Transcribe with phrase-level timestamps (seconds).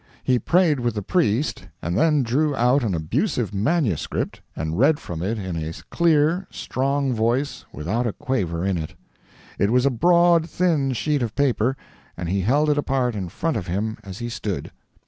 [0.23, 5.21] He prayed with the priest, and then drew out an abusive manuscript and read from
[5.21, 8.95] it in a clear, strong voice, without a quaver in it.
[9.59, 11.77] It was a broad, thin sheet of paper,
[12.17, 14.71] and he held it apart in front of him as he stood.